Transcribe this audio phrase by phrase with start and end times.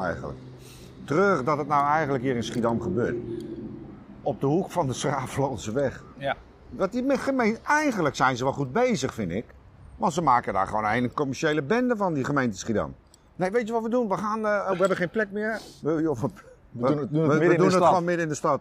[0.00, 3.16] prachtig dat het nou eigenlijk hier in Schiedam gebeurt.
[4.22, 6.04] Op de hoek van de Schraaflandse weg.
[6.18, 6.36] Ja.
[6.70, 9.44] Dat die gemeente, eigenlijk zijn ze wel goed bezig, vind ik.
[9.96, 12.94] Want ze maken daar gewoon een commerciële bende van, die gemeente Schiedam.
[13.36, 14.08] Nee, weet je wat we doen?
[14.08, 15.60] We gaan, eh, oh, we hebben geen plek meer.
[15.82, 17.88] We, we, We doen het- doen het midden in doen het stad.
[17.88, 18.60] gewoon midden in de stad.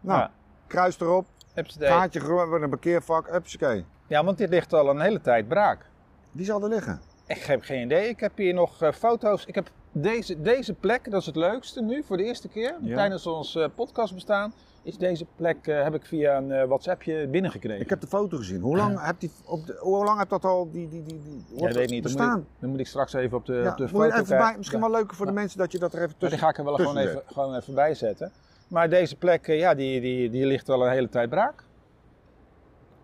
[0.00, 0.30] Nou, Ja.
[0.66, 1.88] kruis erop, Hupsatee.
[1.88, 3.84] gaatje gewoon, een parkeervak, upsakee.
[4.06, 5.86] Ja, want dit ligt al een hele tijd braak.
[6.32, 7.00] Die zal er liggen.
[7.26, 8.08] Ik heb geen idee.
[8.08, 9.44] Ik heb hier nog eh, foto's.
[9.44, 9.70] Ik heb
[10.02, 12.74] deze, deze plek, dat is het leukste nu, voor de eerste keer.
[12.80, 12.94] Ja.
[12.94, 17.80] Tijdens ons eh, podcastbestaan is deze plek, eh, heb ik via een eh, WhatsAppje binnengekregen.
[17.80, 18.60] Ik heb de foto gezien.
[18.60, 21.44] Hoe lang heb die, op de, hoe lang heb dat al die, die, die, die
[21.56, 21.76] Ja, weet niet.
[21.76, 22.38] Dan moet, bestaan?
[22.38, 24.80] ik, dan moet ik straks even op de, Ja, op de foto even bij, misschien
[24.80, 26.58] wel leuker voor de mensen dat je dat er even Maar tussen die ga ik
[26.58, 28.32] er wel gewoon even, gewoon even bij zetten.
[28.68, 31.64] Maar deze plek, ja, die, die, die ligt al een hele tijd braak.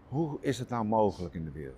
[0.09, 1.77] Hoe is het nou mogelijk in de wereld?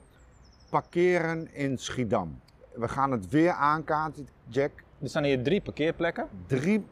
[0.71, 2.41] Parkeren in Schiedam.
[2.75, 4.84] We gaan het weer aankaarten, Jack.
[5.01, 6.29] Er staan hier drie parkeerplekken.
[6.47, 6.85] Drie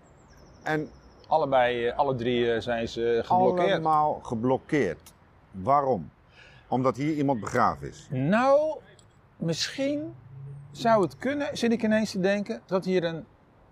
[0.63, 0.89] en
[1.33, 3.71] Allebei, eh, alle drie eh, zijn ze geblokkeerd.
[3.73, 5.13] allemaal geblokkeerd.
[5.51, 6.11] Waarom?
[6.69, 8.07] Omdat hier iemand begraven is.
[8.11, 8.79] Nou,
[9.37, 10.15] misschien
[10.71, 13.25] zou het kunnen, zit ik ineens te denken, dat hier een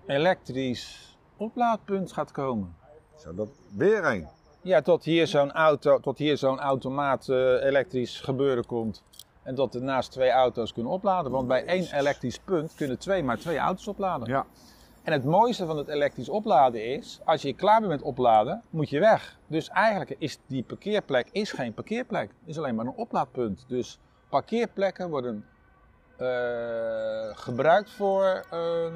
[0.06, 2.76] elektrisch oplaadpunt gaat komen.
[3.16, 4.28] Zou dat weer een?
[4.62, 9.02] Ja, tot hier zo'n auto, tot hier zo'n automaat eh, elektrisch gebeuren komt.
[9.42, 11.32] En dat er naast twee auto's kunnen opladen.
[11.32, 14.28] Want bij één elektrisch punt kunnen twee maar twee auto's opladen.
[14.28, 14.46] Ja.
[15.02, 18.90] En het mooiste van het elektrisch opladen is, als je klaar bent met opladen, moet
[18.90, 19.38] je weg.
[19.46, 22.28] Dus eigenlijk is die parkeerplek is geen parkeerplek.
[22.28, 23.64] Het is alleen maar een oplaadpunt.
[23.68, 25.44] Dus parkeerplekken worden
[26.16, 28.92] eh, gebruikt voor ehm,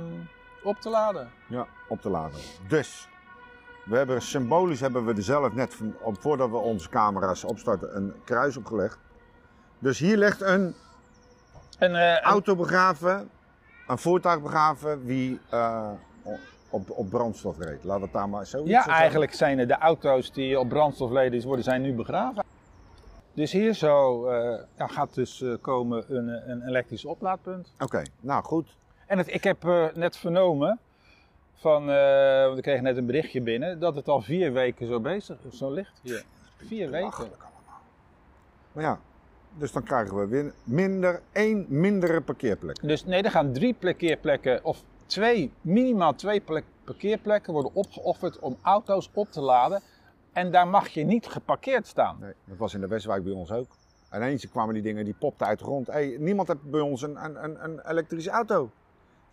[0.62, 1.30] op te laden.
[1.48, 2.40] Ja, op te laden.
[2.68, 3.08] Dus,
[3.84, 8.56] we hebben symbolisch hebben we er zelf net, voordat we onze camera's opstarten, een kruis
[8.56, 8.98] opgelegd.
[9.78, 10.75] Dus hier ligt een
[11.79, 13.30] En, eh, en- auto begraven,
[13.89, 15.90] een voertuig begraven, wie eh,
[16.70, 17.84] op, op brandstof reed.
[17.84, 21.64] Laat het daar maar zo ja, eigenlijk zijn het de auto's die op brandstofleden worden,
[21.64, 22.45] zijn nu begraven.
[23.34, 27.73] Dus hier zo eh, ja, gaat dus komen een, een elektrisch oplaadpunt.
[27.79, 28.77] Oké, nou goed.
[29.07, 29.63] En het, ik heb
[29.95, 30.79] net vernomen
[31.55, 35.01] van, eh, want ik kreeg net een berichtje binnen, dat het al vier weken zo
[35.01, 36.24] bezig zo ligt hier.
[36.57, 37.30] Vier weken.
[38.73, 38.98] Maar ja,
[39.58, 42.82] dus dan krijgen we weer minder, één mindere parkeerplek.
[42.82, 48.56] Dus nee, er gaan drie parkeerplekken, of twee, minimaal twee plek- parkeerplekken worden opgeofferd om
[48.62, 49.80] auto's op te laden.
[50.32, 52.16] En daar mag je niet geparkeerd staan.
[52.20, 53.66] Nee, dat was in de Westwijk bij ons ook.
[54.08, 55.86] En ineens kwamen die dingen, die popten uit de grond.
[55.86, 58.70] Hey, niemand heeft bij ons een, een, een elektrische auto.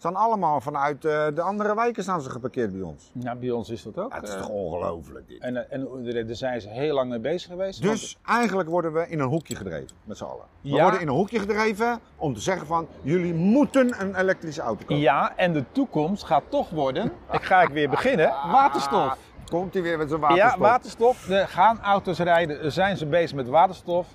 [0.02, 3.10] Staan allemaal vanuit eh, de andere wijken staan ze geparkeerd bij ons.
[3.14, 4.10] Nou, bij ons is dat ook.
[4.12, 5.42] Ja, het is eh, toch ongelooflijk dit.
[5.42, 7.82] en, eh, en daar zijn ze heel lang mee bezig geweest.
[7.82, 10.46] Dus eigenlijk worden we in een hoekje gedreven, met z'n allen.
[10.62, 10.82] We Ja.
[10.82, 14.98] worden in een hoekje gedreven om te zeggen van, jullie moeten een elektrische auto kopen.
[15.00, 19.18] ja, en de toekomst gaat toch worden, ik ga ik weer beginnen, waterstof.
[19.50, 20.54] Komt hij weer met zijn waterstof?
[20.54, 21.30] Ja, waterstof.
[21.30, 24.08] Er gaan auto's rijden, zijn ze bezig met waterstof.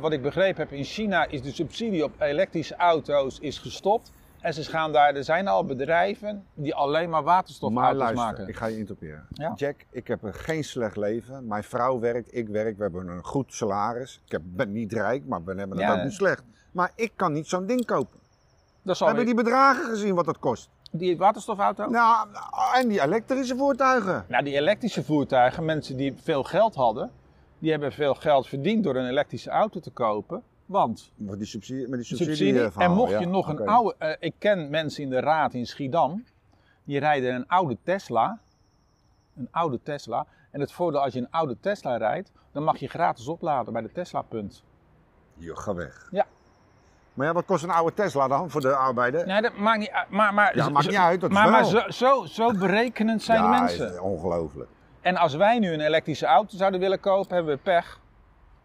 [0.00, 4.10] Wat ik begrepen heb, in China is de subsidie op elektrische auto's is gestopt.
[4.40, 8.48] En ze gaan daar, er zijn al bedrijven die alleen maar Maar waterstofauto's luister, maken.
[8.48, 9.26] ik ga je interpreteren.
[9.32, 9.52] Ja.
[9.56, 11.46] Jack, ik heb een geen slecht leven.
[11.46, 14.20] Mijn vrouw werkt, ik werk, we hebben een goed salaris.
[14.24, 15.96] Ik heb, ben niet rijk, maar we hebben het Ja.
[15.96, 16.42] ook niet slecht.
[16.72, 18.18] Maar ik kan niet zo'n ding kopen.
[18.82, 20.68] Dat is We al hebben die bedragen gezien wat dat kost.
[20.92, 21.86] die waterstofauto?
[21.88, 22.28] Nou,
[22.74, 24.24] en die elektrische voertuigen.
[24.28, 27.10] Nou, die elektrische voertuigen, mensen die veel geld hadden,
[27.58, 30.42] die hebben veel geld verdiend door een elektrische auto te kopen.
[30.70, 32.60] Want Met die subsidie, met die subsidie, subsidie.
[32.80, 33.94] eh, En mocht ja, je nog een oude.
[33.98, 36.24] eh, ik ken mensen in de raad in Schiedam.
[36.84, 38.38] Die rijden een oude Tesla.
[39.36, 40.26] Een oude Tesla.
[40.50, 42.30] En het voordeel als je een oude Tesla rijdt.
[42.52, 44.62] dan mag je gratis opladen bij de Tesla-punt.
[45.34, 46.08] Jo, ga weg.
[46.10, 46.26] Ja.
[47.14, 49.26] Maar ja, wat kost een oude Tesla dan voor de arbeider?
[49.26, 50.08] Nee, dat maakt niet uit.
[50.10, 53.52] Maar, maar, Ja, maakt niet uit, dat maar, maar zo, zo, zo berekenend zijn ja,
[53.54, 53.92] de mensen.
[53.92, 54.68] is ongelooflijk.
[55.00, 58.00] En als wij nu een elektrische auto zouden willen kopen, hebben we pech.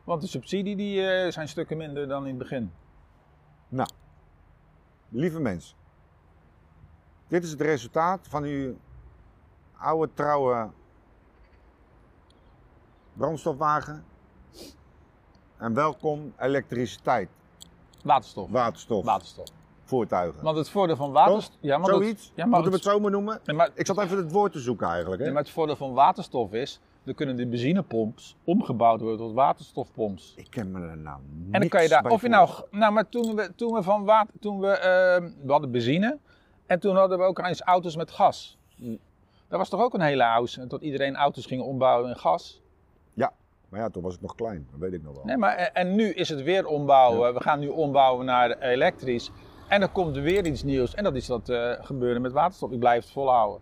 [0.06, 2.72] Want de subsidie die, eh, zijn stukken minder dan in het begin.
[3.68, 3.90] Nou,
[5.10, 5.76] lieve mensen.
[7.28, 8.76] Dit is het resultaat van uw
[9.78, 10.70] oude trouwe
[13.14, 14.06] brandstofwagen.
[15.58, 17.30] En welkom elektriciteit,
[18.04, 18.50] Waterstof.
[18.50, 19.46] waterstof, Waterstof.
[19.84, 20.44] voertuigen.
[20.44, 21.58] Want het voordeel van waterstof.
[21.60, 22.32] Ja, maar dat- Zoiets?
[22.36, 23.40] ja, maar Moeten we het, het zo maar noemen?
[23.46, 25.18] nee, maar, Ik zat even het woord te zoeken eigenlijk.
[25.20, 25.24] Hè?
[25.26, 26.80] nee, maar het voordeel van waterstof is.
[27.06, 30.34] Dan kunnen de benzinepomps omgebouwd worden tot waterstofpomps.
[30.36, 31.20] Ik ken me er nou
[31.52, 34.04] En dan kan je daar, of je nou, nou maar toen we, toen we van
[34.06, 36.18] water, toen we, eh, we hadden benzine
[36.66, 38.58] en toen hadden we ook eens auto's met gas.
[39.48, 42.64] Dat was toch ook een hele house, tot iedereen auto's ging ombouwen in gas.
[43.70, 45.26] Maar ja, toen was het nog klein, dat weet ik nog wel.
[45.26, 47.34] Nee, maar en, en nu is het weer ombouwen.
[47.34, 49.32] We gaan nu ombouwen naar elektrisch.
[49.68, 50.94] En dan komt er weer iets nieuws.
[50.94, 52.72] En dat is dat eh, gebeuren met waterstof.
[52.72, 53.62] Ik blijf het volhouden.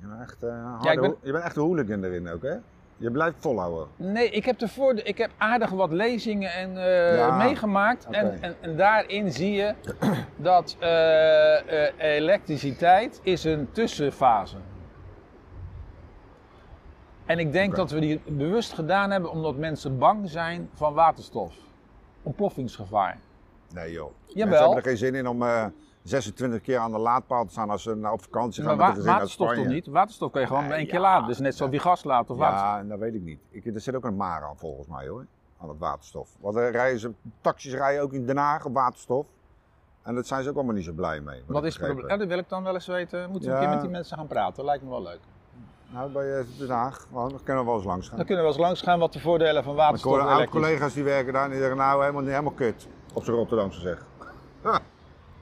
[0.00, 2.42] Je bent echt, harde Ja, ik ben- ho- je bent echt een hooligan erin ook,
[2.42, 2.54] hè?
[2.96, 3.86] Je blijft volhouden.
[3.96, 8.06] Nee, ik heb, ervoor, ik heb aardig wat lezingen en, eh, Ja, meegemaakt.
[8.10, 9.74] En, en, en daarin zie je
[10.36, 14.56] dat eh, elektriciteit is een tussenfase.
[17.26, 21.54] En ik denk dat we die bewust gedaan hebben omdat mensen bang zijn van waterstof.
[22.22, 23.18] Ontploffingsgevaar.
[23.74, 24.10] Nee joh.
[24.26, 24.44] Jawel.
[24.46, 25.42] Mensen hebben er geen zin in om
[26.02, 28.96] 26 keer aan de laadpaal te staan als ze nou op vakantie gaan Maar met
[28.96, 29.86] gezin waterstof toch niet?
[29.86, 31.26] Waterstof kan je gewoon Nee, één keer ja, laden.
[31.28, 32.82] Dus net zoals die gas laat of waterstof.
[32.82, 33.40] Ja, dat weet ik niet.
[33.50, 35.26] Ik, er zit ook een maar aan volgens mij hoor.
[35.60, 36.28] Aan het waterstof.
[36.40, 39.26] Want er rijden ze, taxis rijden ook in Den Haag op waterstof.
[40.02, 41.42] En daar zijn ze ook allemaal niet zo blij mee.
[41.46, 42.08] Wat ik is het probleem?
[42.08, 43.30] Ja, dat wil ik dan wel eens weten.
[43.30, 43.66] Moeten we een Ja.
[43.66, 44.64] keer met die mensen gaan praten?
[44.64, 45.18] Lijkt me wel leuk.
[45.92, 48.16] Nou, bij eh, Den Haag, dan kunnen we wel eens langs gaan.
[48.16, 50.60] Dan kunnen we eens langs gaan wat de voordelen van ik waterstof hoor oude elektrisch.
[50.62, 52.88] collega's die werken daar en die zeggen nou helemaal, helemaal kut.
[53.14, 54.06] Op zijn Rotterdamse zeg.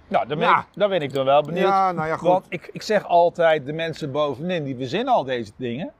[0.08, 0.58] Nou, dan ben, Ja.
[0.60, 1.66] ik, dan ben ik dan wel benieuwd.
[1.66, 2.28] Ja, nou ja, goed.
[2.28, 5.93] Want ik, ik zeg altijd, de mensen bovenin, die verzinnen al deze dingen.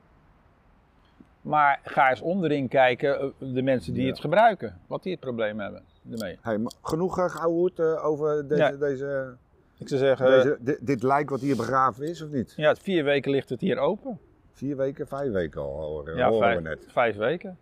[1.41, 4.09] Maar ga eens onderin kijken, eh, de mensen die Ja.
[4.09, 4.79] het gebruiken.
[4.87, 6.37] Wat die het probleem hebben ermee.
[6.41, 8.71] Hey, maar genoeg uh, gehoord over deze, Ja.
[8.71, 9.35] deze,
[9.77, 12.53] Ik zou zeggen, deze, dit, dit lijk wat hier begraven is, of niet?
[12.55, 14.19] ja, vier weken ligt het hier open.
[14.53, 16.85] Vier weken, vijf weken al horen, Ja, horen we vijf, net.
[16.91, 17.57] vijf weken.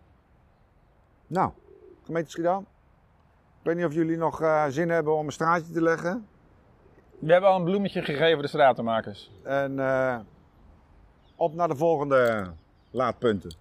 [1.26, 1.50] Nou,
[2.04, 2.66] gemeente Schiedam.
[3.60, 6.26] Ik weet niet of jullie nog zin hebben om een straatje te leggen.
[7.18, 9.30] We hebben al een bloemetje gegeven de stratenmakers.
[9.42, 10.18] En eh,
[11.36, 12.46] op naar de volgende
[12.90, 13.56] laadpunten.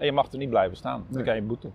[0.00, 0.98] En je mag er niet blijven staan.
[1.06, 1.22] Dan Nee.
[1.22, 1.70] krijg je boete.